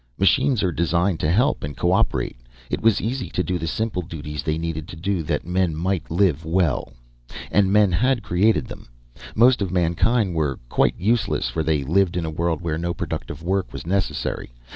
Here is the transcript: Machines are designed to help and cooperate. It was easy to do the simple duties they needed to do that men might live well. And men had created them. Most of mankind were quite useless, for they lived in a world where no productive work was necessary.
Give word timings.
Machines 0.17 0.63
are 0.63 0.71
designed 0.71 1.19
to 1.19 1.29
help 1.29 1.63
and 1.63 1.77
cooperate. 1.77 2.35
It 2.71 2.81
was 2.81 2.99
easy 3.01 3.29
to 3.29 3.43
do 3.43 3.59
the 3.59 3.67
simple 3.67 4.01
duties 4.01 4.41
they 4.41 4.57
needed 4.57 4.87
to 4.87 4.95
do 4.95 5.21
that 5.21 5.45
men 5.45 5.75
might 5.75 6.09
live 6.09 6.43
well. 6.43 6.93
And 7.51 7.71
men 7.71 7.91
had 7.91 8.23
created 8.23 8.65
them. 8.65 8.87
Most 9.35 9.61
of 9.61 9.69
mankind 9.71 10.33
were 10.33 10.57
quite 10.69 10.95
useless, 10.97 11.49
for 11.49 11.61
they 11.61 11.83
lived 11.83 12.17
in 12.17 12.25
a 12.25 12.31
world 12.31 12.61
where 12.61 12.79
no 12.79 12.95
productive 12.95 13.43
work 13.43 13.71
was 13.71 13.85
necessary. 13.85 14.51